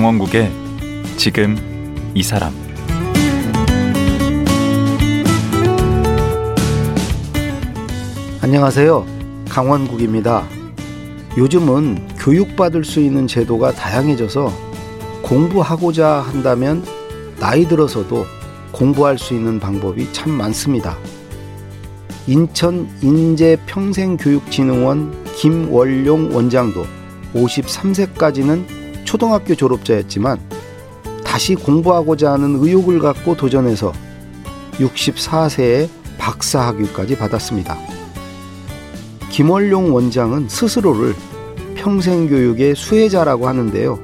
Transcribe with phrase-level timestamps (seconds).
[0.00, 0.50] 강원국의
[1.18, 1.58] 지금
[2.14, 2.54] 이 사람
[8.40, 9.04] 안녕하세요.
[9.50, 10.48] 강원국입니다.
[11.36, 14.50] 요즘은 교육받을 수 있는 제도가 다양해져서
[15.20, 16.82] 공부하고자 한다면
[17.38, 18.24] 나이 들어서도
[18.72, 20.96] 공부할 수 있는 방법이 참 많습니다.
[22.26, 26.86] 인천 인재평생교육진흥원 김월용 원장도
[27.34, 28.79] 53세까지는
[29.10, 30.38] 초등학교 졸업자였지만
[31.24, 33.92] 다시 공부하고자 하는 의욕을 갖고 도전해서
[34.74, 37.76] 64세에 박사 학위까지 받았습니다.
[39.30, 41.16] 김월용 원장은 스스로를
[41.74, 43.98] 평생교육의 수혜자라고 하는데요.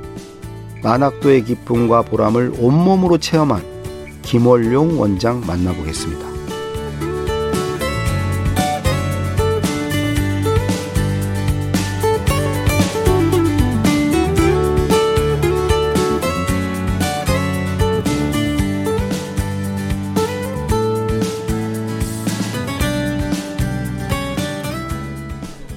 [0.83, 3.62] 만학도의 기쁨과 보람을 온몸으로 체험한
[4.22, 6.36] 김월용 원장 만나보겠습니다.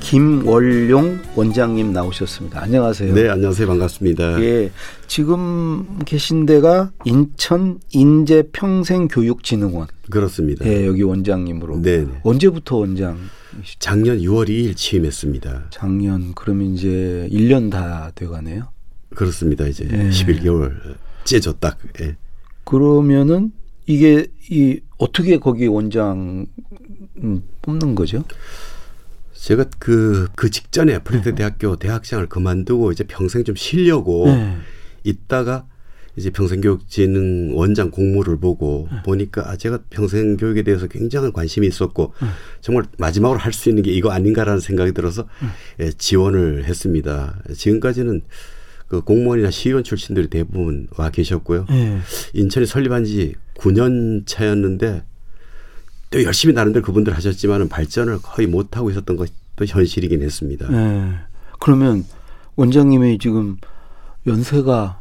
[0.09, 2.63] 김월용 원장님 나오셨습니다.
[2.63, 3.13] 안녕하세요.
[3.13, 3.67] 네, 안녕하세요.
[3.67, 4.41] 반갑습니다.
[4.41, 4.71] 예,
[5.05, 9.85] 지금 계신 데가 인천 인재 평생교육진흥원.
[10.09, 10.65] 그렇습니다.
[10.65, 11.83] 예, 여기 원장님으로.
[11.83, 12.07] 네.
[12.23, 13.19] 언제부터 원장?
[13.77, 15.67] 작년 6월 2일 취임했습니다.
[15.69, 18.69] 작년 그러면 이제 1년 다 돼 가네요.
[19.13, 19.67] 그렇습니다.
[19.67, 20.09] 이제 예.
[20.09, 20.73] 11개월
[21.23, 21.77] 째죠 딱.
[22.01, 22.15] 예.
[22.63, 23.51] 그러면은
[23.85, 26.47] 이게 이 어떻게 거기 원장
[27.23, 28.23] 음, 뽑는 거죠?
[29.39, 34.57] 제가 그, 그 직전에 프레드 대학교 대학생을 그만두고 이제 평생 좀 쉬려고 네.
[35.03, 35.65] 있다가
[36.17, 42.13] 이제 평생교육진흥 원장 공모를 보고 보니까 아, 제가 평생교육에 대해서 굉장한 관심이 있었고
[42.59, 45.25] 정말 마지막으로 할 수 있는 게 이거 아닌가라는 생각이 들어서
[45.79, 47.39] 예, 지원을 했습니다.
[47.55, 48.21] 지금까지는
[48.87, 51.65] 그 공무원이나 시의원 출신들이 대부분 와 계셨고요.
[51.71, 51.99] 예.
[52.33, 55.03] 인천이 설립한 지 9년 차였는데
[56.09, 60.67] 또 열심히 나름대로 그분들 하셨지만은 발전을 거의 못 하고 있었던 것도 현실이긴 했습니다.
[60.71, 61.13] 예.
[61.59, 62.05] 그러면
[62.55, 63.57] 원장님이 지금
[64.25, 64.99] 연세가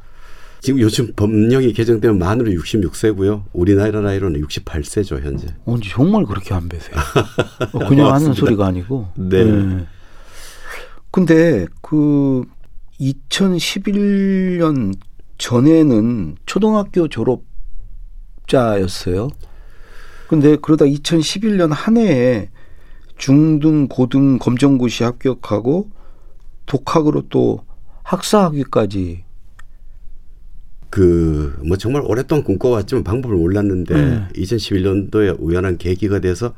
[0.60, 3.44] 지금 요즘 법령이 개정되면 만으로 66세고요.
[3.52, 5.46] 우리나라 나이로는 68세죠 현재.
[5.64, 6.96] 언제 정말 그렇게 안 배세요.
[7.72, 8.32] 어, 그냥 하는.
[8.32, 9.08] 소리가 아니고.
[9.16, 9.38] 네.
[9.38, 9.86] 예.
[11.10, 12.44] 근데 그
[13.00, 14.94] 2011년
[15.38, 17.08] 전에는 초등학교
[18.46, 19.30] 졸업자였어요.
[20.28, 22.50] 근데 그러다 2011년 한 해에
[23.16, 25.91] 중등, 고등 검정고시 합격하고
[26.66, 27.65] 독학으로 또
[28.05, 29.25] 학사학위까지
[30.91, 34.28] 그 뭐 정말 오랫동안 꿈꿔왔지만 방법을 몰랐는데 네.
[34.34, 36.55] 2011년도에 우연한 계기가 돼서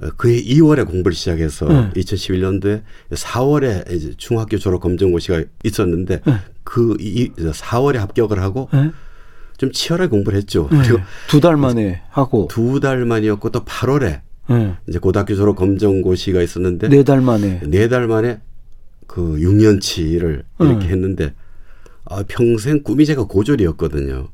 [0.00, 1.90] 어, 그해 2월에 공부를 시작해서 네.
[1.94, 6.34] 2011년도에 4월에 이제 중학교 졸업 검정고시가 있었는데 네.
[6.64, 8.90] 그 이, 4월에 합격을 하고 예?
[9.56, 10.68] 좀 치열하게 공부를 했죠.
[10.72, 10.76] 예.
[10.78, 10.98] 그리고
[11.28, 14.20] 두 달 만에 하고 두 달 만이었고 또 8월에
[14.50, 14.74] 예.
[14.88, 18.40] 이제 고등학교 졸업 검정고시가 있었는데 네 달 만에 네 달 만에
[19.06, 20.90] 그 6년치를 이렇게 음.
[20.90, 21.34] 했는데
[22.04, 24.28] 아, 평생 꿈이 제가 고졸이었거든요.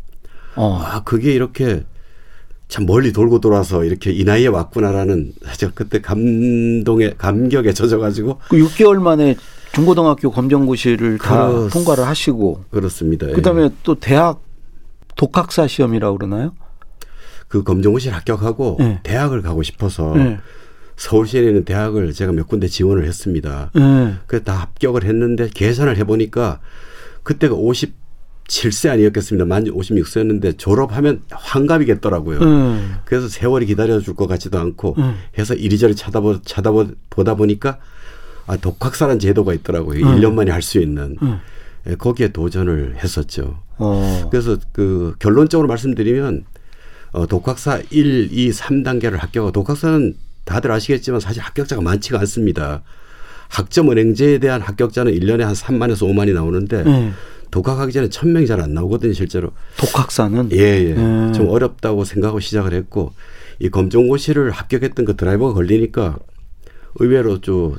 [0.56, 0.80] 어.
[0.82, 1.84] 아, 그게 이렇게
[2.68, 9.00] 참 멀리 돌고 돌아서 이렇게 이 나이에 왔구나라는 저 그때 감동에 감격에 젖어가지고 그 6개월
[9.00, 9.36] 만에
[9.72, 13.28] 중고등학교 검정고시를 다 그렇- 통과를 하시고 그렇습니다.
[13.28, 13.32] 예.
[13.32, 14.40] 그다음에 또 대학
[15.20, 16.54] 독학사 시험이라고 그러나요?
[17.46, 19.00] 그 검정고시를 합격하고 예.
[19.02, 20.38] 대학을 가고 싶어서 예.
[20.96, 23.70] 서울시에 있는 대학을 제가 몇 군데 지원을 했습니다.
[23.76, 24.14] 예.
[24.26, 26.60] 그래서 다 합격을 했는데 계산을 해보니까
[27.22, 29.44] 그때가 57세 아니었겠습니다.
[29.44, 32.40] 만 56세였는데 졸업하면 환갑이겠더라고요.
[32.40, 32.80] 예.
[33.04, 35.16] 그래서 세월이 기다려줄 것 같지도 않고 음.
[35.36, 37.76] 해서 이리저리 찾아보, 찾아보다 보니까
[38.46, 40.02] 아, 독학사란 제도가 있더라고요.
[40.02, 40.16] 음.
[40.16, 41.18] 1년 만에 할 수 있는.
[41.86, 41.90] 음.
[41.92, 43.58] 예, 거기에 도전을 했었죠.
[43.78, 44.28] 어.
[44.30, 46.44] 그래서 그 결론적으로 말씀드리면
[47.12, 52.82] 어, 독학사 1, 2, 3단계를 합격하고 독학사는 다들 아시겠지만 사실 합격자가 많지가 않습니다.
[53.48, 57.10] 학점 은행제에 대한 합격자는 1년에 한 3만에서 5만이 나오는데 예.
[57.50, 59.50] 독학하기 전에 1000명이 잘 안 나오거든요, 실제로.
[59.76, 60.92] 독학사는 예, 예.
[60.92, 61.32] 음.
[61.34, 63.12] 좀 어렵다고 생각하고 시작을 했고
[63.58, 66.16] 이 검정고시를 합격했던 그 드라이버가 걸리니까
[66.96, 67.76] 의외로 좀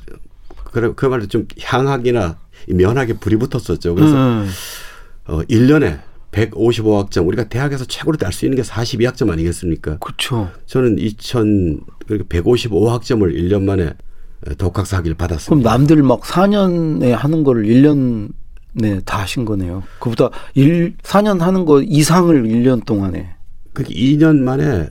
[0.72, 3.96] 그래 그말로 좀 향학이나 이 면학에 불이 붙었었죠.
[3.96, 4.50] 그래서 음.
[5.26, 6.00] 어 1년에
[6.32, 9.98] 155학점 우리가 대학에서 최고로 딸 수 있는 게 42학점 아니겠습니까?
[9.98, 10.50] 그렇죠.
[10.66, 13.94] 저는 2000 그러니까 155학점을 1년 만에
[14.58, 15.70] 독학사 학위를 그럼 받았습니다.
[15.70, 19.84] 남들 막 4년에 하는 거를 1년에 다 하신 거네요.
[20.00, 23.36] 그보다 1 4년 하는 거 이상을 1년 동안에.
[23.74, 24.90] 그게 2년 만에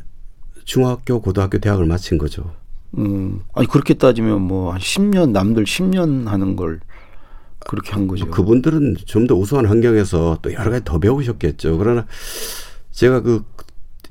[0.65, 2.53] 중학교, 고등학교, 대학을 마친 거죠.
[2.99, 3.41] 음.
[3.55, 6.81] 아니 그렇게 따지면 뭐 한 10년 남들 10년 하는 걸
[7.69, 8.27] 그렇게 한 거죠.
[8.27, 11.79] 뭐 그분들은 좀 더 우수한 환경에서 또 여러 가지 더 배우셨겠죠.
[11.79, 12.07] 그러나
[12.91, 13.43] 제가 그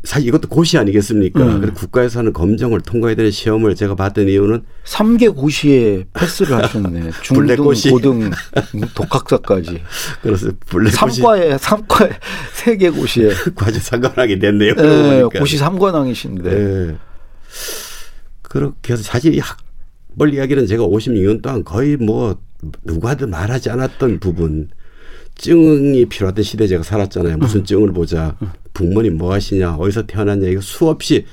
[0.05, 1.41] 사실 이것도 고시 아니겠습니까?
[1.43, 1.59] 음.
[1.59, 7.11] 그래서 국가에서 하는 검정을 통과해야 되는 시험을 제가 봤던 이유는 삼개 고시에 패스를 하셨네.
[7.21, 7.89] 중등, 블랙고시.
[7.89, 8.31] 고등,
[8.95, 9.81] 독학사까지.
[10.21, 12.11] 그래서 블랙 고시 삼과에 삼과에
[12.53, 14.75] 세개 고시에 과제 상관하게 됐네요.
[14.75, 15.39] 보니까.
[15.39, 16.49] 고시 삼관왕이신데.
[16.89, 16.95] 예.
[18.41, 19.57] 그렇게 해서 사실 이학
[20.19, 22.37] 벌 이야기는 제가 56년 동안 거의 뭐
[22.83, 24.67] 누구한테 말하지 않았던 부분.
[25.35, 27.37] 증이 필요하던 시대에 제가 살았잖아요.
[27.37, 28.35] 무슨 증을 보자.
[28.73, 29.75] 부모님 뭐 하시냐.
[29.77, 30.49] 어디서 태어났냐.
[30.49, 31.25] 이거 수없이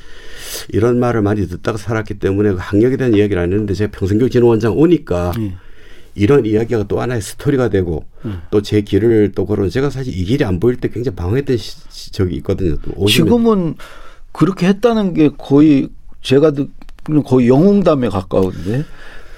[0.69, 5.33] 이런 말을 많이 듣다가 살았기 때문에 그 학력에 대한 이야기를 안 했는데 제가 평생교육진흥원장 오니까
[5.41, 5.55] 예.
[6.15, 8.05] 이런 이야기가 또 하나의 스토리가 되고
[8.53, 11.57] 또제 길을 또 걸어 제가 사실 이 길이 안 보일 때 굉장히 방황했던
[12.13, 12.77] 적이 있거든요.
[12.83, 13.75] 또 50년 지금은
[14.31, 15.89] 그렇게 했다는 게 거의
[16.23, 16.86] 제가 듣기는
[17.25, 18.85] 거의 영웅담에 가까운데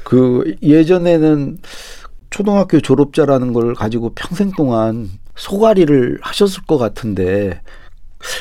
[0.05, 1.59] 그 예전에는
[2.31, 7.61] 초등학교 졸업자라는 걸 가지고 평생 동안 소가리를 하셨을 것 같은데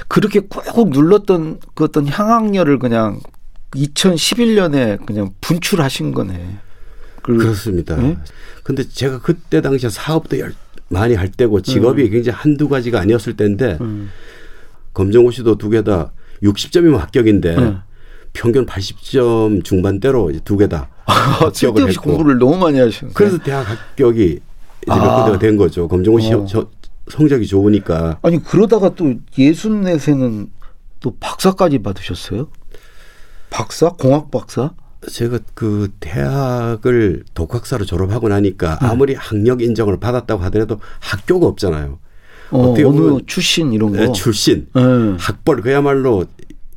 [0.07, 3.19] 그렇게 꾹 눌렀던 그 어떤 향학열을 그냥
[3.75, 6.57] 2011년에 그냥 분출하신 거네.
[7.21, 7.95] 그- 그렇습니다.
[7.97, 8.17] 네?
[8.63, 10.53] 근데 제가 그때 당시에 사업도 열-
[10.89, 14.09] 많이 할 때고 직업이 굉장히 한두 가지가 아니었을 때인데 음.
[14.93, 17.75] 검정고시도 두 개 다 60점이면 합격인데 네.
[18.37, 24.23] 평균 80점 중반대로 이제 두 개다 합격을 했고 공부를 너무 많이 하시는 그래서 대학 합격이
[24.25, 24.39] 이제
[24.85, 25.15] 몇 아.
[25.23, 25.87] 군데가 된 거죠.
[25.87, 26.45] 검정고시 어.
[26.47, 26.69] 저-
[27.09, 30.51] 성적이 좋으니까 아니 그러다가 또 예순 넷에는
[30.99, 32.47] 또 박사까지 받으셨어요?
[33.49, 33.89] 박사?
[33.89, 34.71] 공학 박사?
[35.09, 38.87] 제가 그 대학을 독학사로 졸업하고 나니까 네.
[38.87, 41.97] 아무리 학력 인정을 받았다고 하더라도 학교가 없잖아요.
[42.51, 43.97] 어, 어느 보면- 출신 이런 거?
[43.97, 44.67] 네, 출신.
[44.75, 44.81] 예.
[45.17, 46.25] 학벌 그야말로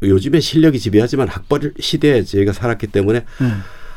[0.03, 3.47] 요즘에 실력이 지배하지만 학벌 시대에 저희가 살았기 때문에 예.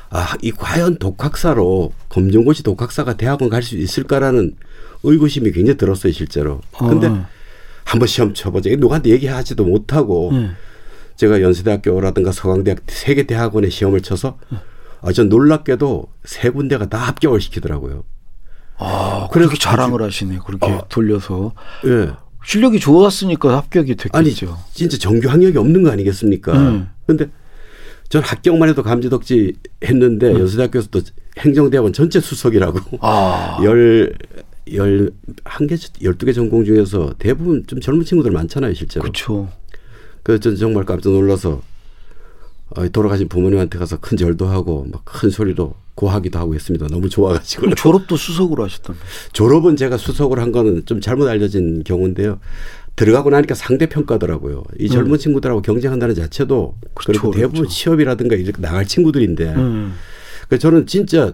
[0.10, 4.56] 아, 이 과연 독학사로 검정고시 독학사가 대학원 갈 수 있을까라는
[5.04, 6.62] 의구심이 굉장히 들었어요, 실제로.
[6.78, 7.26] 근데 어.
[7.86, 8.70] 한번 시험 쳐보자.
[8.78, 10.52] 누구한테 얘기하지도 못하고 예.
[11.16, 14.38] 제가 연세대학교라든가 서강대학 세 개 대학원에 시험을 쳐서
[15.02, 18.04] 아, 전 놀랍게도 세 군데가 다 합격을 시키더라고요.
[18.78, 20.40] 아, 그렇게 자랑을 하시네.
[20.46, 20.86] 그렇게 어.
[20.90, 21.54] 돌려서
[21.86, 22.10] 예.
[22.46, 24.58] 실력이 좋았으니까 합격이 아니 됐겠죠.
[24.74, 26.54] 진짜 정규 학력이 없는 거 아니겠습니까?
[26.54, 26.90] 음.
[27.06, 27.30] 근데
[28.10, 29.54] 전 합격만 해도 감지덕지
[29.84, 31.02] 했는데 연세대학교에서 또
[31.40, 34.14] 행정대학원 전체 수석이라고 아, 열,
[34.74, 35.10] 열,
[35.46, 39.02] 한 개, 열두 개 전공 중에서 대부분 좀 젊은 친구들 많잖아요, 실제로.
[39.02, 39.50] 그렇죠.
[40.22, 41.62] 그래서 전 정말 깜짝 놀라서 어,
[42.92, 46.88] 돌아가신 부모님한테 가서 큰 절도 하고 막 큰 소리로 고하기도 하고 했습니다.
[46.88, 47.76] 너무 좋아가지고.
[47.76, 48.96] 졸업도 수석으로 하셨던.
[49.34, 52.40] 졸업은 제가 수석을 한 거는 좀 잘못 알려진 경우인데요.
[52.96, 54.64] 들어가고 나니까 상대 평가더라고요.
[54.80, 56.88] 이 젊은 친구들하고 경쟁한다는 자체도 음.
[56.94, 57.74] 그렇죠, 그리고 대부분 그렇죠.
[57.76, 59.94] 취업이라든가 이렇게 나갈 친구들인데 음.
[60.50, 61.34] 그 저는 진짜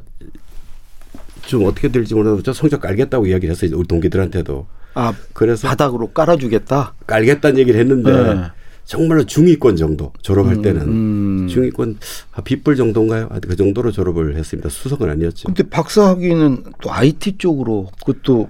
[1.45, 3.71] 좀 어떻게 될지 몰라도 저 성적 깔겠다고 이야기를 했어요.
[3.77, 4.67] 우리 동기들한테도.
[4.93, 6.95] 아, 그래서 바닥으로 깔아주겠다.
[7.07, 8.41] 깔겠다는 얘기를 했는데 네.
[8.89, 11.47] 정말로 중위권 정도 졸업할 음, 때는 음.
[11.47, 11.99] 중위권
[12.31, 13.27] 아, 빗불 정도인가요?
[13.29, 14.67] 아, 그 정도로 졸업을 했습니다.
[14.67, 15.45] 수석은 아니었죠.
[15.45, 18.49] 근데 박사 학위는 또 IT 쪽으로 그것도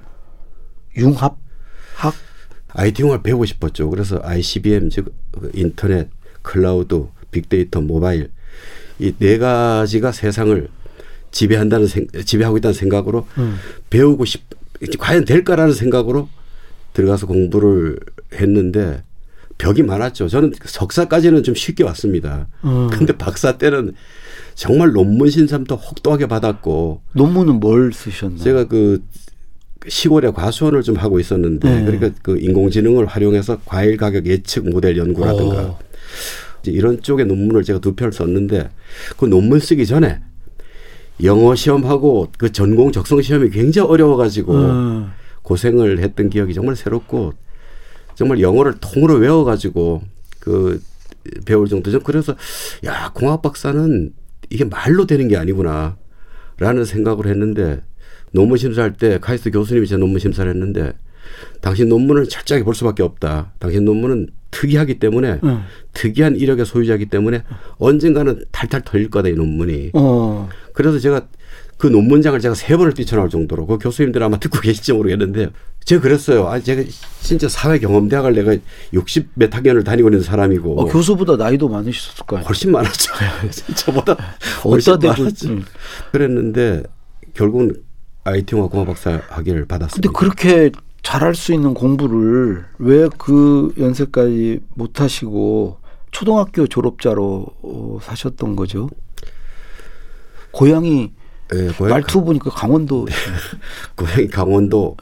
[0.96, 1.36] 융합
[1.94, 2.14] 학
[2.70, 3.90] IT 융합 배우고 싶었죠.
[3.90, 5.14] 그래서 ICBM 즉
[5.54, 6.08] 인터넷,
[6.42, 8.32] 클라우드, 빅데이터, 모바일
[8.98, 10.70] 이 네 가지가 세상을
[11.32, 13.58] 지배한다는 생, 지배하고 있다는 생각으로 음.
[13.90, 14.44] 배우고 싶
[15.00, 16.30] 과연 될까라는 생각으로
[16.94, 18.00] 들어가서 공부를
[18.36, 19.04] 했는데
[19.60, 20.30] 벽이 많았죠.
[20.30, 22.48] 저는 석사까지는 좀 쉽게 왔습니다.
[22.64, 22.90] 음.
[22.90, 23.94] 근데 박사 때는
[24.56, 28.40] 정말 논문 신삼도 혹독하게 받았고 논문은 뭘 쓰셨나요?
[28.40, 29.04] 제가 그
[29.88, 31.86] 시골에 과수원을 좀 하고 있었는데 네.
[31.86, 35.80] 그러니까 그 인공지능을 활용해서 과일 가격 예측 모델 연구라든가 어.
[36.62, 38.70] 이제 이런 쪽의 논문을 제가 두 편을 썼는데
[39.18, 40.22] 그 논문 쓰기 전에
[41.24, 45.12] 영어 시험하고 그 전공 적성 시험이 굉장히 어려워가지고 음.
[45.42, 47.34] 고생을 했던 기억이 정말 새롭고
[48.20, 50.02] 정말 영어를 통으로 외워가지고
[50.42, 50.82] 그
[51.46, 52.36] 배울 정도 좀 그래서
[52.84, 54.12] 야 공학 박사는
[54.50, 57.80] 이게 말로 되는 게 아니구나라는 생각을 했는데
[58.32, 60.92] 논문 심사할 때 카이스트 교수님이 제 논문 심사를 했는데
[61.62, 63.54] 당신 논문을 철저하게 볼 수밖에 없다.
[63.58, 65.62] 당신 논문은 특이하기 때문에 음.
[65.94, 67.44] 특이한 이력의 소유자이기 때문에
[67.78, 69.92] 언젠가는 탈탈 털릴 거다 이 논문이.
[69.94, 70.50] 어.
[70.74, 71.30] 그래서 제가
[71.80, 75.50] 그 논문장을 제가 세 번을 뛰쳐나올 정도로 그 교수님들 아마 듣고 계실지 모르겠는데
[75.86, 76.46] 제가 그랬어요.
[76.50, 76.84] 아 제가
[77.22, 78.54] 진짜 사회 경험 대학을 내가
[78.92, 82.44] 60 몇 학년을 다니고 있는 사람이고 어, 교수보다 나이도 많으셨을 거예요.
[82.44, 83.14] 훨씬 많았죠.
[83.78, 84.18] 저보다
[84.66, 85.50] 훨씬 어디다 대고 많았죠.
[85.52, 85.64] 음.
[86.12, 86.84] 그랬는데
[87.34, 87.82] 결국은
[88.26, 90.12] IT-융합 공학 박사 학위를 근데 받았습니다.
[90.12, 90.72] 그렇게
[91.02, 95.78] 잘할 수 있는 공부를 왜 그 연세까지 못 하시고
[96.12, 98.90] 초등학교 졸업자로 어, 사셨던 거죠?
[100.52, 101.14] 고향이
[101.54, 103.08] 예, 고향 말투 보니까 강원도
[103.96, 104.98] 고향이 강원도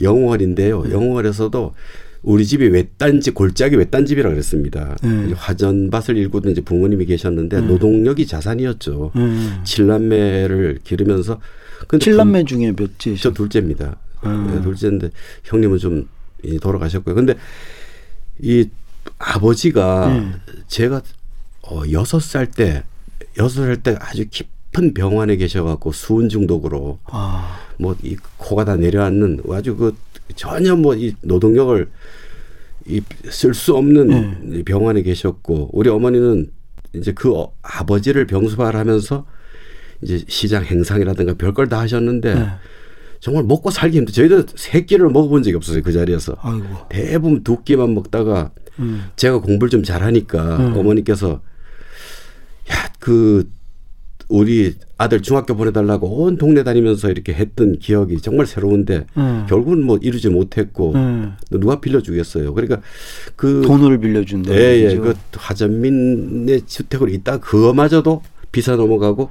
[0.00, 0.82] 영월인데요.
[0.84, 0.92] 네.
[0.92, 1.74] 영월에서도
[2.22, 4.96] 우리 집이 외딴집 골짜기 외딴집이라 그랬습니다.
[5.02, 5.32] 네.
[5.34, 7.66] 화전밭을 일구던 이제 부모님이 계셨는데 네.
[7.66, 9.12] 노동력이 자산이었죠.
[9.16, 9.60] 음.
[9.64, 11.40] 칠남매를 기르면서
[11.88, 13.14] 근데 칠남매 중에 몇째?
[13.16, 13.96] 저 둘째입니다.
[14.24, 14.52] 음.
[14.54, 15.10] 네, 둘째인데
[15.44, 16.08] 형님은 좀
[16.42, 17.14] 이, 돌아가셨고요.
[17.14, 17.34] 근데
[18.38, 18.68] 이
[19.18, 20.34] 아버지가 음.
[20.66, 21.00] 제가
[21.62, 22.82] 어 여섯 살 때
[23.38, 24.48] 여섯 살 때 아주 깊
[24.78, 29.96] 은 병원에 계셔갖고 수은 중독으로 아, 뭐이 코가 다 내려앉는 아주 그
[30.36, 31.88] 전혀 뭐 이 노동력을
[32.86, 33.00] 이
[33.30, 34.50] 쓸 수 없는 음.
[34.54, 36.50] 이 병원에 계셨고 우리 어머니는
[36.94, 39.26] 이제 그 어- 아버지를 병수발하면서
[40.02, 42.46] 이제 시장 행상이라든가 별걸 다 하셨는데 네.
[43.20, 44.14] 정말 먹고 살기 힘들.
[44.14, 46.36] 저희도 세 끼를 먹어본 적이 없었어요 그 자리에서.
[46.40, 46.64] 아이고.
[46.88, 49.10] 대부분 두 끼만 먹다가 음.
[49.16, 50.76] 제가 공부를 좀 잘하니까 음.
[50.78, 51.42] 어머니께서
[52.70, 53.50] 야그
[54.30, 59.44] 우리 아들 중학교 보내달라고 온 동네 다니면서 이렇게 했던 기억이 정말 새로운데 음.
[59.48, 61.36] 결국은 뭐 이루지 못했고 음.
[61.50, 62.54] 누가 빌려주겠어요.
[62.54, 62.80] 그러니까
[63.34, 64.54] 그 돈을 빌려준다.
[64.54, 68.22] 예, 예, 그 하전민의 주택으로 있다 그거마저도
[68.52, 69.30] 비사 넘어가고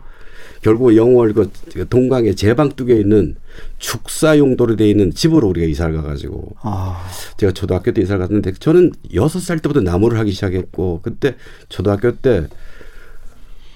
[0.62, 1.50] 결국 영월 그
[1.90, 3.36] 동강에 제방뚝에 있는
[3.78, 8.92] 축사 용도로 돼 있는 집으로 우리가 이사를 가가지고 아, 제가 초등학교 때 이사를 갔는데 저는
[9.14, 11.36] 여섯 살 때부터 나무를 하기 시작했고 그때
[11.70, 12.48] 초등학교 때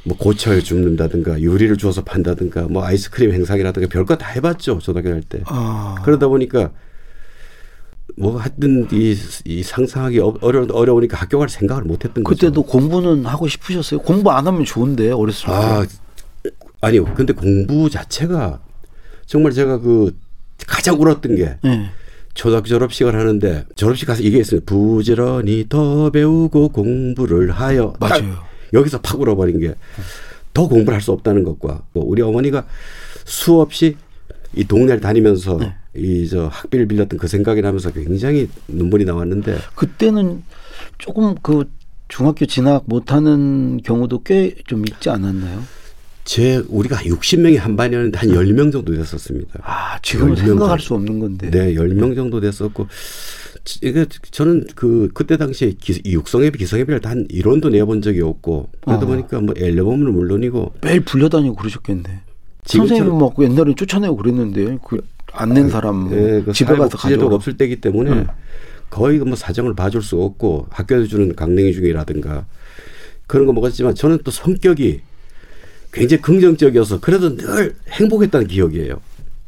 [0.05, 5.41] 뭐 고철 줍는다든가 유리를 주워서 판다든가 뭐 아이스크림 행사기라든가 별거 다 해봤죠 초등학교 할 때.
[5.45, 5.95] 아.
[6.03, 6.71] 그러다 보니까
[8.17, 12.35] 뭐 하여튼 이, 이 상상하기 어- 어려 어려우니까 학교 갈 생각을 못했던 거죠.
[12.47, 14.01] 그때도 공부는 하고 싶으셨어요?
[14.01, 15.51] 공부 안 하면 좋은데 어렸을 때.
[15.53, 15.85] 아
[16.81, 17.05] 아니요.
[17.15, 18.59] 근데 공부 자체가
[19.25, 20.13] 정말 제가 그
[20.67, 21.89] 가장 울었던 게 예.
[22.33, 24.59] 초등학교 졸업식을 하는데 졸업식 가서 이게 있어요.
[24.65, 27.93] 부지런히 더 배우고 공부를 하여.
[28.01, 28.43] 딱 맞아요.
[28.73, 29.75] 여기서 팍 울어버린 게
[30.53, 32.67] 더 공부를 할 수 없다는 것과 뭐 우리 어머니가
[33.25, 33.95] 수없이
[34.55, 35.73] 이 동네를 다니면서 네.
[35.95, 40.43] 이저 학비를 빌렸던 그 생각이 나면서 굉장히 눈물이 나왔는데 그때는
[40.99, 41.67] 조금 그
[42.07, 45.63] 중학교 진학 못하는 경우도 꽤 좀 있지 않았나요?
[46.23, 49.59] 제 우리가 60명이 한 반이었는데 한 10명 정도 됐었습니다.
[49.63, 50.79] 아, 지금은 명 생각할.
[50.79, 51.49] 수 없는 건데.
[51.49, 52.87] 네, 10명 정도 됐었고
[53.81, 59.05] 이게 저는 그 그때 당시에 기, 이 육성회비 기성회비를 단 이론도 내본 적이 없고 그러다
[59.05, 59.07] 어.
[59.07, 62.21] 보니까 뭐 앨범은 물론이고 매일 불려다니고 그러셨겠네.
[62.65, 65.01] 선생님 막 옛날에 쫓아내고 그랬는데 그
[65.31, 67.35] 안낸 사람 뭐 예, 그 집에 가서 가져가.
[67.35, 68.27] 없을 때이기 때문에 네.
[68.89, 72.45] 거의 뭐 사정을 봐줄 수 없고 학교에서 주는 강냉이 중이라든가
[73.27, 75.01] 그런 거 먹었지만 저는 또 성격이
[75.91, 78.99] 굉장히 긍정적이어서 그래도 늘 행복했다는 기억이에요.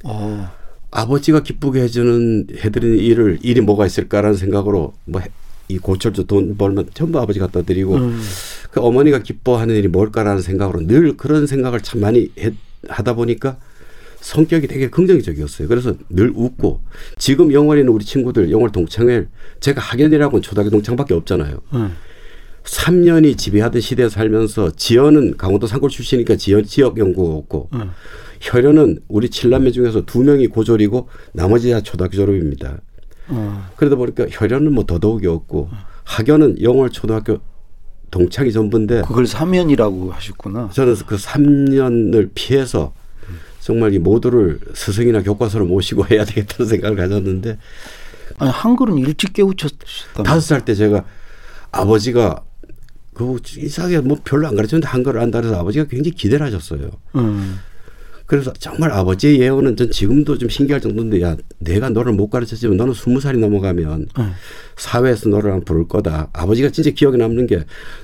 [0.03, 0.49] 어.
[0.95, 5.21] 아버지가 기쁘게 해주는 해드리는 일을 일이 뭐가 있을까라는 생각으로 뭐
[5.67, 8.21] 이 고철도 돈 벌면 전부 아버지 갖다 드리고 음.
[8.69, 12.51] 그 어머니가 기뻐하는 일이 뭘까라는 생각으로 늘 그런 생각을 참 많이 해,
[12.87, 13.57] 하다 보니까
[14.19, 15.67] 성격이 되게 긍정적이었어요.
[15.67, 16.81] 그래서 늘 웃고
[17.17, 19.27] 지금 영월에 있는 우리 친구들 영월 동창회
[19.59, 21.61] 제가 학연이라고는 초등학교 동창밖에 없잖아요.
[21.73, 21.95] 음.
[22.63, 27.91] 3년이 지배하던 시대에 살면서 지연은 강원도 산골 출신이니까 지연 지역 연구가 없고 음.
[28.41, 32.77] 혈연은 우리 칠남매 중에서 두 명이 고졸이고 나머지 다 초등학교 졸업입니다.
[33.27, 33.69] 어.
[33.75, 35.69] 그러다 보니까 혈연은 뭐 더더욱이 없고
[36.03, 37.39] 학연은 영월 초등학교
[38.11, 40.69] 동창이 전부인데 그걸 사면이라고 하셨구나.
[40.73, 42.93] 저는 그 3년을 피해서
[43.59, 47.57] 정말 이 모두를 스승이나 교과서를 모시고 해야 되겠다는 생각을 가졌는데
[48.37, 50.23] 아니 한글은 일찍 깨우쳤다면.
[50.23, 51.03] 다섯 살 때 제가
[51.71, 52.43] 아버지가
[53.13, 56.91] 그 이상하게 뭐 별로 안 가르쳤는데 한글을 안다 그래서 아버지가 굉장히 기대를 하셨어요.
[57.15, 57.57] 음.
[58.25, 62.93] 그래서 정말 아버지의 예언은 전 지금도 좀 신기할 정도인데 야 내가 너를 못 가르쳤지만 너는
[62.93, 64.33] 스무 살이 넘어가면 음.
[64.77, 66.29] 사회에서 너를 한 부를 거다.
[66.33, 67.63] 아버지가 진짜 기억에 남는 게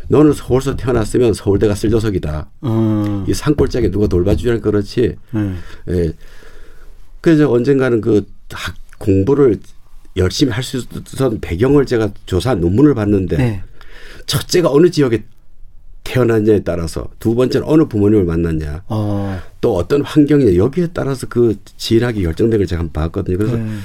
[0.10, 2.50] 너는 서울서 태어났으면 서울대 갔을 녀석이다.
[2.66, 3.26] 음.
[3.28, 5.16] 이 산골짜기 누가 돌봐주냐 그렇지.
[5.34, 5.60] 음.
[5.90, 6.14] 예.
[7.20, 9.60] 그래서 언젠가는 그 학, 공부를
[10.18, 13.64] 열심히 할 수 있었던 배경을 제가 조사한 논문을 봤는데 네.
[14.28, 15.24] 첫째가 어느 지역에
[16.12, 19.40] 태어났냐에 따라서 두 번째는 어느 부모님을 만났냐 어.
[19.62, 23.38] 또 어떤 환경이냐 여기에 따라서 그 진학이 결정된 걸 제가 한번 봤거든요.
[23.38, 23.78] 그래서 네.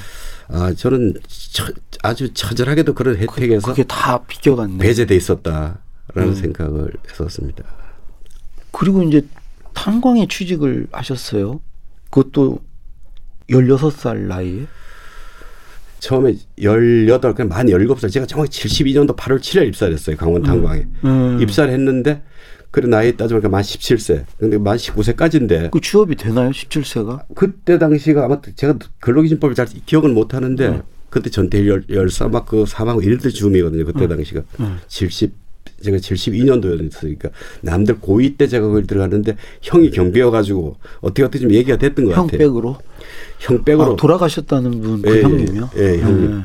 [0.49, 1.15] 아 저는
[1.53, 1.67] 처,
[2.03, 4.79] 아주 처절하게도 그런 혜택에서 그 게 다 비껴갔네.
[4.79, 5.79] 배제돼 있었다라는
[6.17, 6.35] 음.
[6.35, 7.65] 생각을 했었습니다.
[8.73, 9.23] 그리고 이제
[9.75, 11.61] 탄광에 취직을 하셨어요.
[12.11, 12.59] 그것도
[13.51, 14.67] 16살 나이에.
[15.99, 18.11] 처음에 18, 그냥 만 17살.
[18.11, 20.17] 제가 정확히 72년도 8월 7일 입사를 했어요.
[20.17, 20.87] 강원 탄광에.
[21.05, 21.39] 음.
[21.41, 22.23] 입사를 했는데,
[22.71, 24.25] 그래 나이 따져보니까 만 17세.
[24.39, 26.51] 근데 만 19세까지인데, 그 취업이 되나요?
[26.51, 27.25] 17세가?
[27.35, 30.83] 그때 당시가 아마 제가 근로기준법을 잘 기억은 못 하는데, 음.
[31.09, 33.85] 그때 전태일 열, 열사 막그 사망 이럴 때 줌이거든요.
[33.85, 34.43] 그때 당시가.
[34.61, 34.79] 음.
[34.89, 35.46] 70
[35.83, 37.31] 제가 72년도였으니까
[37.63, 42.39] 남들 고2 때 제가 거기 들어갔는데 형이 경비여가지고 어떻게 어떻게 좀 얘기가 됐던 것형 같아요.
[42.39, 42.77] 백으로
[43.39, 45.71] 형 백으로 아, 돌아가셨다는 분그 예, 형님이요?
[45.77, 46.39] 예, 형님.
[46.39, 46.43] 예.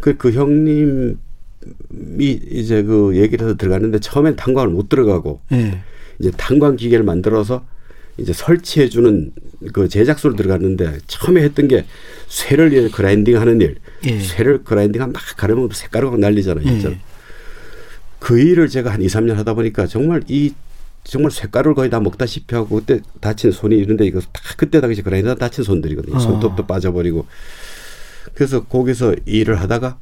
[0.00, 1.16] 그, 그 형님이
[2.50, 5.82] 이제 그 얘기를 해서 들어갔는데 처음엔 탄광을 못 들어가고 예.
[6.18, 7.64] 이제 탄광 기계를 만들어서
[8.18, 9.32] 이제 설치해 주는
[9.72, 11.84] 그 제작소로 들어갔는데 처음에 했던 게
[12.28, 13.76] 쇠를 그라인딩 하는 일.
[14.06, 14.18] 예.
[14.18, 16.66] 쇠를 그라인딩 하면 막 가르면 색깔이 막 날리잖아요.
[16.66, 16.98] 예.
[18.22, 20.52] 그 일을 제가 한 2, 3년 하다 보니까 정말 이
[21.02, 25.34] 정말 쇳가루를 거의 다 먹다시피 하고 그때 다친 손이 이런데 이거 다 그때 당시 그라인더
[25.34, 26.14] 다친 손들이거든요.
[26.14, 26.20] 어.
[26.20, 27.26] 손톱도 빠져버리고.
[28.34, 29.98] 그래서 거기서 일을 하다가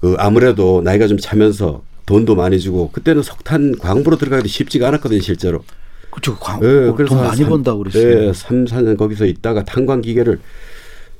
[0.00, 5.64] 그 아무래도 나이가 좀 차면서 돈도 많이 주고 그때는 석탄 광부로 들어가기도 쉽지가 않았거든요, 실제로.
[6.10, 6.36] 그쵸.
[6.38, 8.28] 광, 예, 어, 돈한 많이 삼- 번다고 그랬어요.
[8.28, 10.40] 예, 3, 4년 거기서 있다가 탄광 기계를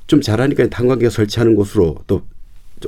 [0.05, 2.21] 좀 잘하니까 탄광 기계 설치하는 곳으로 또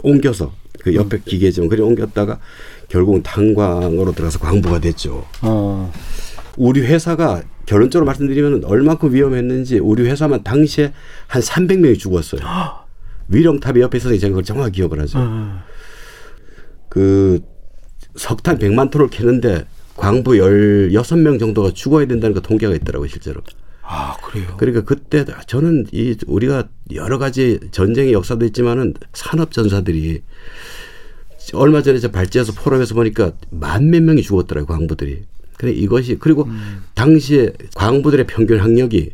[0.04, 2.40] 옮겨서 그 옆에 기계점 그래 옮겼다가
[2.88, 5.26] 결국은 탄광으로 들어가서 광부가 됐죠.
[5.42, 5.92] 어.
[6.58, 10.94] 우리 회사가 결론적으로 말씀드리면 얼마큼 위험했는지 우리 회사만 당시에
[11.28, 12.42] 한 300명이 죽었어요.
[13.28, 15.18] 위령탑이 옆에 있어서 제가 그걸 정확히 기억을 하죠.
[15.20, 15.60] 어.
[16.90, 17.42] 그
[18.16, 19.66] 석탄 100만 톤을 캐는데
[19.96, 23.42] 광부 16명 정도가 죽어야 된다는 그 통계가 있더라고요, 실제로.
[23.82, 24.56] 아 그래요.
[24.58, 30.24] 그러니까 그때 저는 이 우리가 여러 가지 전쟁의 역사도 있지만은 산업 전사들이
[31.54, 35.24] 얼마 전에 저 발제해서 포럼에서 보니까 만 몇 명이 죽었더라고요, 광부들이.
[35.58, 36.48] 그래 이것이 그리고
[36.96, 39.12] 당시에 광부들의 평균 학력이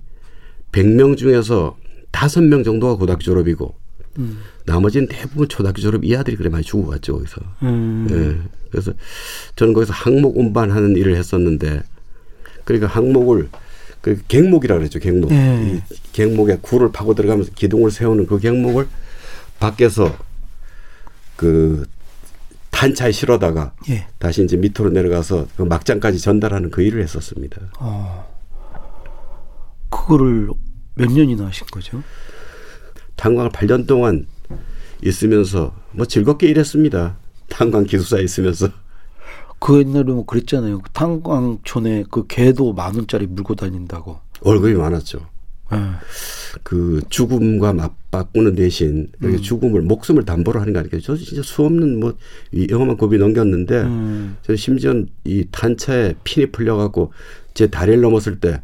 [0.71, 1.77] 100명 중에서
[2.11, 3.75] 다섯 명 정도가 고등학교 졸업이고
[4.17, 4.39] 음.
[4.65, 7.41] 나머지는 대부분 초등학교 졸업 이하들이 그래 많이 죽어갔죠 거기서.
[7.63, 8.07] 음.
[8.09, 8.49] 예.
[8.71, 8.93] 그래서
[9.55, 11.83] 저는 거기서 항목 운반하는 일을 했었는데
[12.63, 13.49] 그러니까 항목을
[14.01, 15.31] 그 갱목이라 그랬죠 갱목.
[15.31, 15.75] 예.
[15.75, 15.81] 이
[16.13, 18.87] 갱목에 굴을 파고 들어가면서 기둥을 세우는 그 갱목을
[19.59, 20.17] 밖에서
[21.35, 21.85] 그
[22.71, 24.07] 탄차에 실어다가 예.
[24.17, 27.57] 다시 이제 밑으로 내려가서 그 막장까지 전달하는 그 일을 했었습니다.
[27.79, 28.27] 어.
[29.89, 30.49] 그거를
[30.95, 32.01] 몇 년이나 하신 거죠?
[33.17, 34.25] 탄광을 8년 동안
[35.03, 37.17] 있으면서 뭐 즐겁게 일했습니다.
[37.49, 38.69] 탄광 기숙사에 있으면서.
[39.59, 40.79] 그 옛날에 뭐 그랬잖아요.
[40.79, 44.19] 그 탄광촌에 그 개도 만 원짜리 물고 다닌다고.
[44.41, 45.27] 월급이 많았죠.
[45.73, 45.77] 예.
[46.63, 49.41] 그 죽음과 맞바꾸는 대신 음.
[49.41, 51.15] 죽음을 목숨을 담보로 하는 거 아니겠죠.
[51.15, 52.15] 저 진짜 수없는 뭐
[52.51, 54.37] 위험한 고비 넘겼는데 음.
[54.43, 57.13] 저는 심지어 이 탄차에 핀이 풀려갖고
[57.53, 58.61] 제 다리를 넘었을 때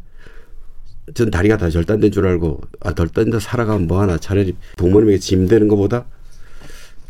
[1.14, 6.04] 전 다리가 다 절단된 줄 알고 아 절단돼 살아가면 뭐하나 차라리 부모님에게 짐 되는 것보다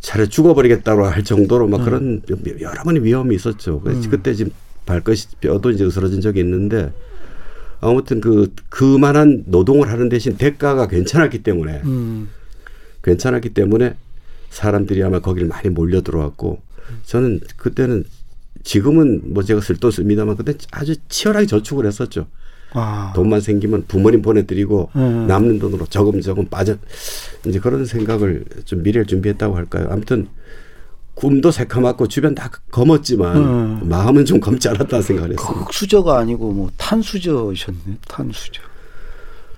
[0.01, 2.23] 차라리 죽어버리겠다고 할 정도로 막 그런
[2.61, 3.81] 여러 번의 위험이 있었죠.
[3.81, 4.53] 그래서 그때 지금
[4.87, 6.93] 발끝이 뼈도 이제 으스러진 적이 있는데
[7.81, 12.29] 아무튼 그 그만한 노동을 하는 대신 대가가 괜찮았기 때문에 음.
[13.03, 13.95] 괜찮았기 때문에
[14.51, 16.61] 사람들이 아마 거기를 많이 몰려 들어왔고
[17.05, 18.05] 저는 그때는
[18.65, 22.27] 지금은 뭐 제가 쓸돈 씁니다만 그때 아주 치열하게 저축을 했었죠.
[22.73, 23.13] 아.
[23.15, 25.27] 돈만 생기면 부모님 보내드리고 음.
[25.27, 26.77] 남는 돈으로 조금조금 빠져
[27.47, 29.89] 이제 그런 생각을 좀 미래를 준비했다고 할까요?
[29.91, 30.29] 아무튼
[31.19, 33.89] 꿈도 새카맣고 주변 다 검었지만 음.
[33.89, 35.61] 마음은 좀 검지 않았다는 생각을 했습니다.
[35.65, 37.99] 흑수저가 아니고 뭐 탄수저셨네.
[38.07, 38.63] 탄수저.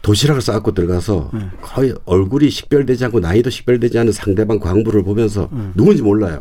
[0.00, 1.50] 도시락을 싸갖고 들어가서 음.
[1.60, 5.72] 거의 얼굴이 식별되지 않고 나이도 식별되지 않은 상대방 광부를 보면서 음.
[5.76, 6.40] 누군지 몰라요.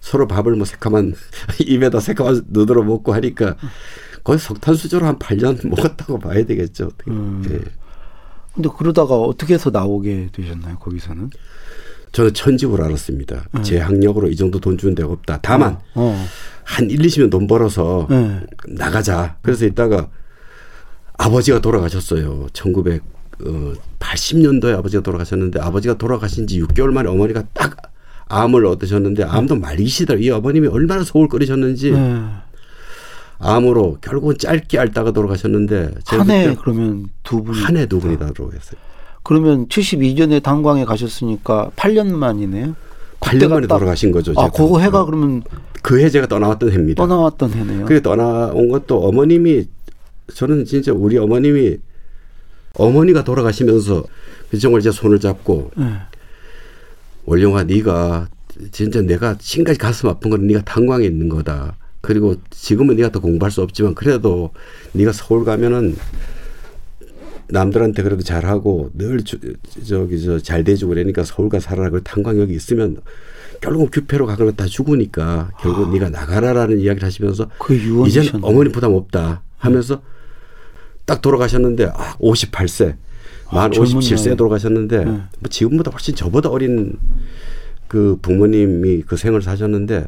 [0.00, 1.14] 서로 밥을 뭐 새카만
[1.66, 3.56] 입에다 새카만 누들어 먹고 하니까
[4.24, 6.88] 거의 석탄수저로 한 8년 먹었다고 봐야 되겠죠.
[6.92, 7.10] 어떻게.
[7.10, 7.42] 음.
[7.50, 7.60] 예.
[8.52, 10.78] 근데 그러다가 어떻게 해서 나오게 되셨나요?
[10.80, 11.30] 거기서는?
[12.12, 13.44] 저는 천직으로 알았습니다.
[13.62, 15.38] 제 학력으로 이 정도 돈 주는 데가 없다.
[15.42, 16.26] 다만 어.
[16.64, 18.40] 한 1, 20년 돈 벌어서 네.
[18.68, 19.36] 나가자.
[19.42, 20.08] 그래서 있다가
[21.18, 22.46] 아버지가 돌아가셨어요.
[22.52, 27.76] 1980년도에 아버지가 돌아가셨는데 아버지가 돌아가신 지 6개월 만에 어머니가 딱
[28.28, 30.26] 암을 얻으셨는데 암도 말리시더라고요.
[30.26, 32.22] 이 어머님이 얼마나 소울 끓이셨는지 네.
[33.38, 38.30] 암으로 결국은 짧게 앓다가 돌아가셨는데 한 해 그때 그러면 두 분이 한해 두 분이 다
[38.32, 38.78] 돌아가셨어요.
[39.22, 42.74] 그러면 72년에 단광에 가셨으니까 8년 만이네요.
[43.20, 44.32] 8년 만에 딱- 돌아가신 거죠.
[44.32, 44.50] 아, 제가.
[44.50, 45.42] 그거 해가 그러면
[45.82, 47.02] 그 해 제가 떠나왔던 해입니다.
[47.02, 47.84] 떠나왔던 해네요.
[47.86, 49.66] 그게 떠나온 것도 어머님이
[50.34, 51.78] 저는 진짜 우리 어머님이
[52.74, 54.04] 어머니가 돌아가시면서
[54.60, 55.84] 정말 제 손을 잡고 네.
[57.24, 58.28] 원룡아 네가
[58.72, 61.76] 진짜 내가 지금까지 가슴 아픈 건 네가 탄광에 있는 거다.
[62.00, 64.50] 그리고 지금은 네가 더 공부할 수 없지만 그래도
[64.92, 65.96] 네가 서울 가면은
[67.52, 69.38] 남들한테 그래도 잘하고 늘 주-
[69.86, 71.90] 저기 저잘 대주고 그러니까 서울 가 살아라.
[71.90, 72.98] 그 탄광 여기 있으면
[73.60, 77.74] 결국 규패로 가거나 다 죽으니까 결국 네가 나가라라는 이야기를 하시면서 그.
[78.06, 80.00] 이제는 어머니 부담 없다 하면서
[81.04, 82.96] 딱 돌아가셨는데 아, 58세
[83.52, 84.36] 만 아, 젊은 57세 나이.
[84.36, 85.04] 돌아가셨는데 네.
[85.04, 86.96] 뭐 지금보다 훨씬 저보다 어린
[87.88, 90.06] 그 부모님이 그 생을 사셨는데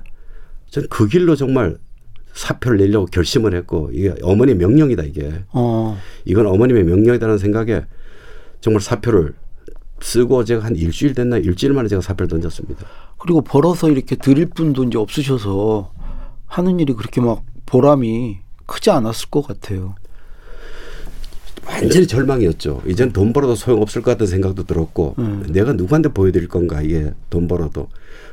[0.70, 1.76] 저는 그 길로 정말
[2.32, 5.32] 사표를 내려고 결심을 했고 이게 어머니 명령이다 이게.
[5.52, 5.98] 어.
[6.24, 7.84] 이건 어머님의 명령이다는 생각에
[8.60, 9.34] 정말 사표를
[10.00, 12.86] 쓰고 제가 한 일주일 됐나 일주일 만에 제가 사표를 던졌습니다.
[13.18, 15.92] 그리고 벌어서 이렇게 드릴 분도 이제 없으셔서
[16.46, 19.94] 하는 일이 그렇게 막 보람이 크지 않았을 것 같아요.
[21.64, 22.82] 완전히 절망이었죠.
[22.86, 25.46] 이젠 돈 벌어도 소용없을 것 같은 생각도 들었고 음.
[25.50, 27.88] 내가 누구한테 보여드릴 건가 이게 돈 벌어도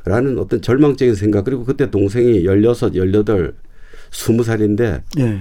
[0.06, 3.54] 라는 어떤 절망적인 생각 그리고 그때 동생이 열여섯 열여덟
[4.12, 5.40] 스무 살인데 예.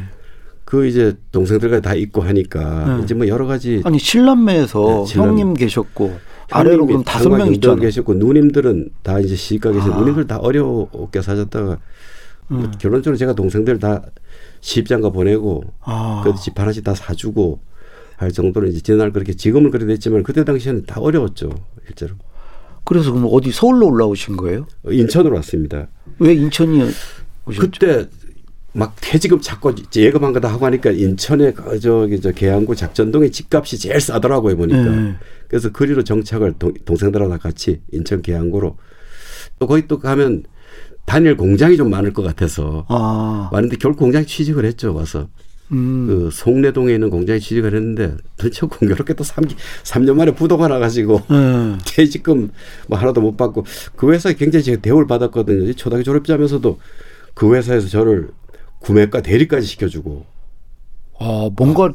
[0.64, 3.02] 그 이제 동생들과 다 있고 하니까 네.
[3.04, 6.18] 이제 뭐 여러 가지 아니 신남매에서 네, 형님 계셨고
[6.50, 7.52] 아래로 그럼 다섯 명.
[7.54, 7.80] 있잖아요.
[7.80, 9.98] 계셨고 누님들은 다 이제 시집가 계신 아.
[9.98, 11.78] 누님들 다 어렵게 사셨다가
[12.48, 12.72] 뭐 음.
[12.78, 14.02] 결론적으로 제가 동생들 다
[14.60, 16.20] 시집장가 보내고 아.
[16.22, 17.60] 그래도 집 하나씩 다 사주고
[18.16, 21.50] 할 정도로 이제 지난 그렇게 지금은 그래 됐지만 그때 당시에는 다 어려웠죠
[21.86, 22.14] 실제로
[22.84, 24.66] 그래서 그럼 어디 서울로 올라오신 거예요?
[24.90, 25.88] 인천으로 왔습니다.
[26.18, 26.82] 왜 인천이
[27.46, 27.60] 오셨죠?
[27.70, 28.06] 그때
[28.72, 29.40] 막 퇴직금
[29.78, 34.82] 이제 예금한 거다 하고 하니까 인천에 그 저기 저 계양구 작전동에 집값이 제일 싸더라고요 보니까
[34.82, 35.14] 네.
[35.48, 38.76] 그래서 그리로 정착을 동, 동생들하고 같이 인천 계양구로
[39.58, 40.44] 또 거기 또 가면
[41.06, 43.48] 단일 공장이 좀 많을 것 같아서 아.
[43.52, 45.28] 왔는데 결국 공장 취직을 했죠 와서
[45.72, 46.06] 음.
[46.06, 49.44] 그 송내동에 있는 공장에 취직을 했는데 도대체 공교롭게 또 3,
[49.82, 51.78] 삼년 만에 부도가 나가지고 네.
[51.86, 52.50] 퇴직금
[52.86, 53.64] 뭐 하나도 못 받고
[53.96, 55.72] 그 회사에 굉장히 제가 대우를 받았거든요.
[55.74, 56.78] 초등학교 졸업자면서도
[57.34, 58.28] 그 회사에서 저를
[58.80, 60.24] 구매가 대리까지 시켜주고
[61.20, 61.92] 아, 뭔가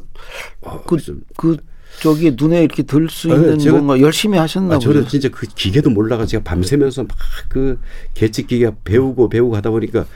[0.62, 1.56] 아, 그, 그래서 그
[2.00, 5.46] 저기 눈에 이렇게 들수 아, 있는 제가- 뭔가 열심히 하셨나 아, 보요 저는 진짜 그
[5.46, 7.16] 기계도 몰라가 제가 밤새면서 막
[7.48, 7.78] 그
[8.14, 10.06] 계측 기계 배우고 배우고 하다 보니까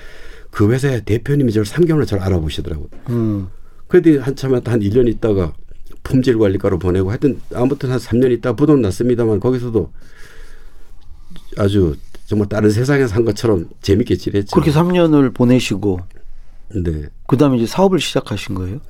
[0.50, 2.88] 그 회사의 대표님이 저를 3개월을 저를 알아보시더라고요.
[3.10, 3.48] 음.
[3.86, 5.52] 그래도 한참 한 1년 있다가
[6.02, 9.92] 품질 관리과로 보내고 하여튼 아무튼 한 3년 있다 부도는 났습니다만 거기서도
[11.58, 14.54] 아주 정말 다른 세상에 산 것처럼 재밌게 지냈죠.
[14.54, 16.00] 그렇게 3년을 보내시고
[16.74, 17.04] 네.
[17.26, 18.80] 그다음에 이제 사업을 시작하신 거예요?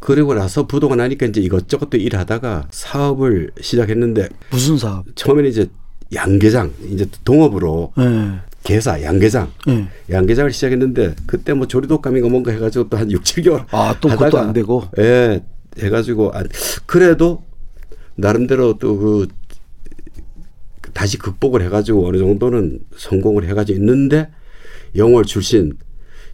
[0.00, 5.04] 그리고 나서 부도가 나니까 이제 이것저것 또 일하다가 사업을 시작했는데 무슨 사업?
[5.16, 5.68] 처음에는 이제
[6.14, 8.38] 양계장 이제 동업으로 예.
[8.62, 9.88] 개사 양계장 예.
[10.10, 14.52] 양계장을 시작했는데 그때 뭐 조리독감인가 뭔가 해가지고 또 한 6, 7개월 아, 또 그것도 안
[14.52, 14.84] 되고?
[14.98, 15.42] 예
[15.80, 16.48] 해가지고 안
[16.86, 17.42] 그래도
[18.14, 19.28] 나름대로 또그
[20.94, 24.30] 다시 극복을 해가지고 어느 정도는 성공을 해가지고 있는데
[24.96, 25.76] 영월 출신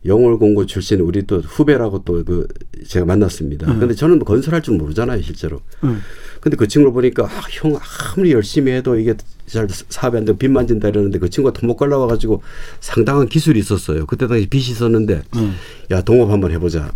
[0.07, 2.47] 영월 공고 출신 우리 또 후배라고 또 그
[2.87, 3.67] 제가 만났습니다.
[3.79, 5.61] 근데 저는 뭐 건설할 줄 모르잖아요 실제로.
[5.83, 6.01] 음.
[6.41, 7.79] 근데 그 친구를 보니까 아, 형
[8.15, 9.15] 아무리 열심히 해도 이게
[9.47, 12.43] 잘 사업이 안 되고 빚 만 진다 이러는데 그 친구가 토목 갈라 와 가지고
[12.81, 14.05] 상당한 기술이 있었어요.
[14.07, 15.55] 그때 당시 빚이 있었는데 음.
[15.91, 16.93] 야 동업 한번 해보자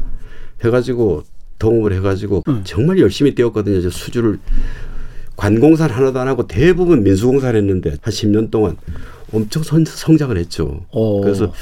[0.65, 1.25] 해가지고
[1.59, 2.61] 동업을 해가지고 음.
[2.65, 3.81] 정말 열심히 뛰었거든요.
[3.81, 4.39] 저 수주를
[5.37, 8.77] 관공사는 하나도 안 하고 대부분 민수공사를 했는데 한 10년 동안
[9.33, 10.85] 엄청 선, 성장을 했죠.
[10.91, 11.21] 어.
[11.21, 11.53] 그래서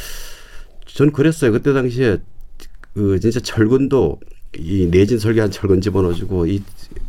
[0.96, 1.52] 전 그랬어요.
[1.52, 2.18] 그때 당시에
[2.94, 4.18] 그 진짜 철근도
[4.56, 6.62] 이 내진 설계한 철근 집어넣어주고 이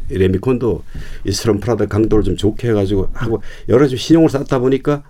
[0.10, 0.84] 레미콘도
[1.26, 5.04] 이 스럼프라다 강도를 좀 좋게 해가지고 하고 여러 가지 신용을 쌓다 보니까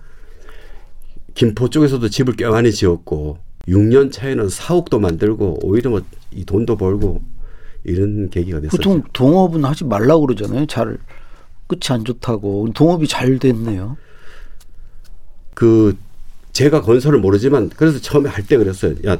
[1.34, 7.22] 김포 쪽에서도 집을 꽤 많이 지었고 6년 차에는 사옥도 만들고 오히려 뭐 이 돈도 벌고
[7.84, 8.76] 이런 계기가 됐었죠.
[8.76, 10.66] 보통 동업은 하지 말라고 그러잖아요.
[10.66, 10.98] 잘
[11.66, 12.68] 끝이 안 좋다고.
[12.74, 13.96] 동업이 잘 됐네요.
[15.54, 15.96] 그
[16.52, 18.94] 제가 건설을 모르지만 그래서 처음에 할 때 그랬어요.
[19.06, 19.16] 야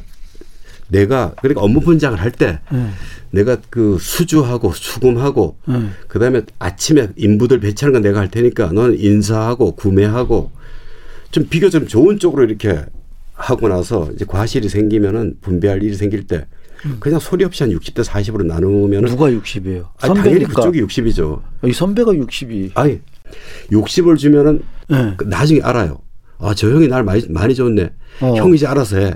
[0.88, 2.86] 내가 그러니까 업무 분장을 할때 예.
[3.30, 5.90] 내가 그 수주하고 수금하고 예.
[6.08, 10.50] 그다음에 아침에 인부들 배치하는 건 내가 할 테니까 너는 인사하고 구매하고
[11.30, 12.84] 좀 비교적 좀 좋은 쪽으로 이렇게
[13.34, 16.46] 하고 나서 이제 과실이 생기면은 분배할 일이 생길 때
[17.00, 19.88] 그냥 소리 없이 한 60대 40으로 나누면은 누가 60이에요?
[20.00, 20.44] 아니, 당연히.
[20.44, 21.42] 그쪽이 60이죠.
[21.66, 22.70] 이 선배가 60이.
[22.74, 23.00] 아니
[23.70, 25.14] 60을 주면은 예.
[25.18, 26.00] 그 나중에 알아요.
[26.38, 27.90] 아, 저 형이 날 많이, 많이 줬네.
[28.20, 28.35] 어.
[28.35, 29.14] 형이 이제 알아서 해.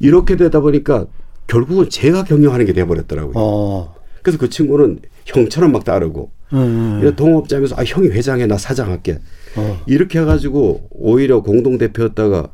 [0.00, 1.06] 이렇게 되다 보니까
[1.46, 3.34] 결국은 제가 경영하는 게 돼버렸더라고요.
[3.36, 3.94] 어.
[4.22, 6.98] 그래서 그 친구는 형처럼 막 따르고 음.
[7.00, 8.46] 이런 동업자면서 아, 형이 회장해.
[8.46, 9.20] 나 사장할게.
[9.56, 9.82] 어.
[9.86, 12.48] 이렇게 해가지고 오히려 공동대표였다가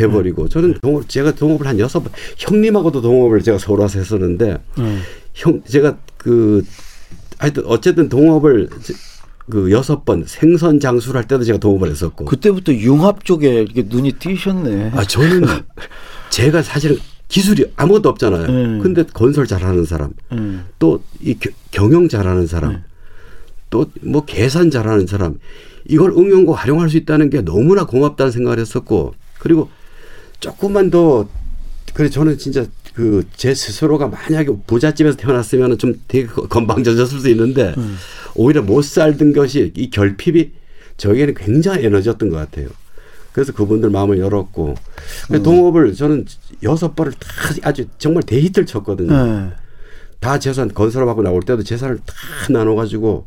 [0.00, 5.00] 해버리고 저는 동업, 제가 동업을 한 여섯 번, 형님하고도 동업을 제가 서울 와서 했었는데 음.
[5.34, 6.64] 형, 제가 그
[7.38, 8.68] 하여튼 어쨌든 동업을
[9.50, 14.12] 그 여섯 번 생선 장수를 할 때도 제가 동업을 했었고 그때부터 융합 쪽에 이렇게 눈이
[14.12, 14.92] 띄셨네.
[14.94, 15.42] 아 저는
[16.30, 18.48] 제가 사실은 기술이 아무것도 없잖아요.
[18.48, 18.80] 음.
[18.82, 20.66] 근데 건설 잘하는 사람, 음.
[20.78, 21.36] 또이
[21.70, 22.78] 경영 잘하는 사람, 네.
[23.70, 25.38] 또뭐 계산 잘하는 사람,
[25.86, 29.68] 이걸 응용과 활용할 수 있다는 게 너무나 고맙다는 생각을 했었고, 그리고
[30.40, 31.28] 조금만 더
[31.92, 37.96] 그래 저는 진짜 그 제 스스로가 만약에 부잣집에서 태어났으면 좀 되게 건방져졌을 수 있는데 음.
[38.36, 40.52] 오히려 못 살던 것이 이 결핍이
[40.96, 42.68] 저에게는 굉장히 에너지였던 것 같아요.
[43.32, 44.74] 그래서 그분들 마음을 열었고
[45.32, 45.42] 음.
[45.42, 46.24] 동업을 저는
[46.62, 47.28] 여섯 번을 다
[47.62, 49.12] 아주 정말 대히트를 쳤거든요.
[49.12, 49.50] 네.
[50.20, 52.14] 다 재산 건설업하고 나올 때도 재산을 다
[52.48, 53.26] 나눠가지고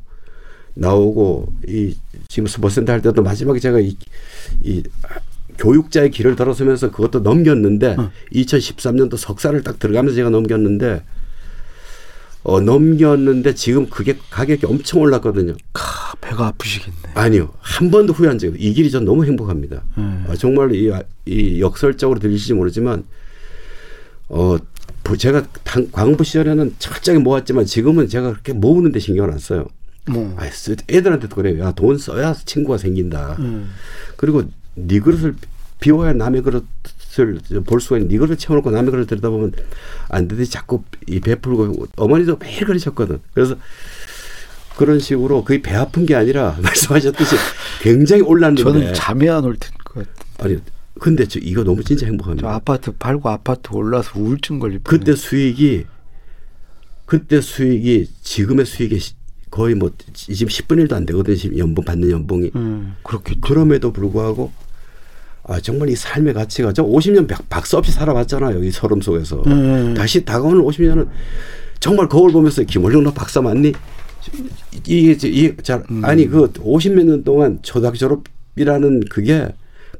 [0.75, 1.95] 나오고 이
[2.29, 3.97] 지금 스포센터 할 때도 마지막에 제가 이,
[4.63, 4.81] 이
[5.57, 8.11] 교육자의 길을 들어서면서 그것도 넘겼는데 어.
[8.33, 11.03] 2013년도 석사를 딱 들어가면서 제가 넘겼는데
[12.43, 15.55] 어 넘겼는데 지금 그게 가격이 엄청 올랐거든요.
[15.73, 16.97] 카, 배가 아프시겠네.
[17.15, 18.67] 아니요 한 번도 후회한 적이 없어요.
[18.69, 19.83] 이 길이 전 너무 행복합니다.
[19.97, 20.25] 음.
[20.29, 20.91] 아, 정말 이,
[21.25, 23.03] 이 역설적으로 들리실지 모르지만
[24.29, 24.57] 어
[25.03, 29.67] 부- 제가 당, 광부 시절에는 철저하게 모았지만 지금은 제가 그렇게 모으는 데 신경을 안 써요.
[30.09, 30.33] 뭐.
[30.37, 31.61] 아, 쓰- 애들한테도 그래요.
[31.63, 33.35] 야, 돈 써야 친구가 생긴다.
[33.39, 33.69] 음.
[34.15, 34.43] 그리고
[34.77, 35.35] 네 그릇을
[35.79, 36.63] 비워야 남의 그릇을
[37.65, 39.53] 볼 수가 있는 네 그릇을 채워놓고 남의 그릇을 들여다보면
[40.09, 43.19] 안 되듯이 자꾸 이 베풀고 어머니도 매일 그러셨거든.
[43.33, 43.55] 그래서
[44.77, 47.35] 그런 식으로 거의 배 아픈 게 아니라 말씀하셨듯이
[47.81, 50.05] 굉장히 올랐는데 저는 잠이 안 올 것 같아요.
[50.39, 50.57] 아니
[50.99, 52.53] 근데 저 이거 너무 진짜 저 행복합니다.
[52.53, 54.97] 아파트 팔고 아파트 올라서 우울증 걸릴 뻔.
[54.99, 55.85] 그때 수익이
[57.05, 59.13] 그때 수익이 지금의 수익이 시-
[59.49, 61.35] 거의 뭐 지금 10분의 1도 안 되거든요.
[61.35, 62.51] 지금 연봉 받는 연봉이.
[62.55, 63.39] 음, 그렇겠죠.
[63.41, 64.51] 그럼에도 불구하고
[65.47, 68.63] 아 정말 이 삶의 가치가 저 50년 박- 박수 없이 살아봤잖아요.
[68.63, 69.41] 이 서름 속에서.
[69.47, 69.93] 음.
[69.95, 71.07] 다시 다가오는 50년은
[71.79, 73.71] 정말 거울 보면서 김원룡 너 박사 맞니?
[74.85, 76.03] 이게 이제 이 자, 음.
[76.03, 79.47] 아니 그 50몇 년 동안 초등학교 졸업이라는 그게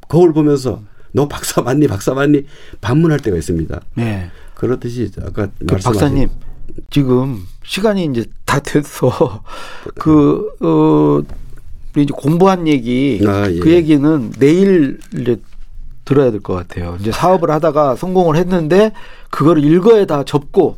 [0.09, 0.81] 거울 보면서
[1.13, 1.87] 너 박사 맞니?
[1.87, 2.45] 박사 맞니?
[2.81, 3.79] 반문할 때가 있습니다.
[3.95, 4.29] 네.
[4.53, 6.29] 그렇듯이 아까 그 말씀하신 박사님
[6.89, 9.43] 지금 시간이 이제 다 돼서
[9.95, 11.21] 그 어,
[11.97, 13.57] 우리 이제 공부한 얘기 아, 예.
[13.57, 15.37] 그 얘기는 내일 이제
[16.05, 16.95] 들어야 될 것 같아요.
[17.01, 18.91] 이제 사업을 하다가 성공을 했는데
[19.31, 20.77] 그거를 일거에 다 접고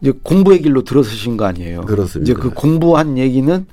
[0.00, 1.80] 이제 공부의 길로 들어서신 거 아니에요.
[1.82, 2.30] 그렇습니다.
[2.32, 3.66] 이제 그 공부한 얘기는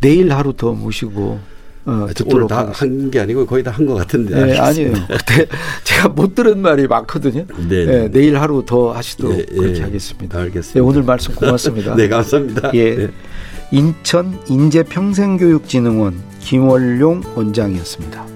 [0.00, 1.38] 내일 하루 더 모시고
[1.84, 3.04] 어, 오늘 듣도록 다 하겠습니다.
[3.04, 4.46] 한 게 아니고 거의 다 한 것 같은데.
[4.46, 4.58] 네.
[4.58, 4.92] 아니에요.
[4.92, 5.46] 근데
[5.84, 7.44] 제가 못 들은 말이 많거든요.
[7.68, 8.10] 네, 네, 네.
[8.10, 9.82] 내일 하루 더 하시도록 예, 그렇게 예.
[9.82, 10.38] 하겠습니다.
[10.40, 10.72] 알겠습니다.
[10.72, 11.94] 네, 오늘 말씀 고맙습니다.
[11.96, 12.70] 네, 감사합니다.
[12.74, 13.10] 예.
[13.70, 13.78] 네.
[13.78, 18.35] 인천 인재평생교육진흥원 김원룡 원장이었습니다.